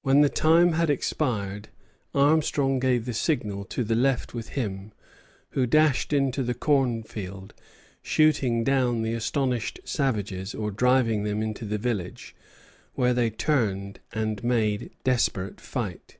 [0.00, 1.68] When the time had expired,
[2.14, 4.92] Armstrong gave the signal to those left with him,
[5.50, 7.52] who dashed into the cornfield,
[8.00, 12.34] shooting down the astonished savages or driving them into the village,
[12.94, 16.16] where they turned and made desperate fight.